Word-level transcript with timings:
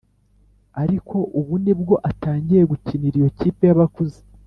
Ariko 0.81 1.17
ubu 1.39 1.53
nibwo 1.63 1.95
atangiye 2.09 2.61
gukinira 2.71 3.15
iyo 3.19 3.29
kipe 3.39 3.63
y’abakuze 3.67 4.19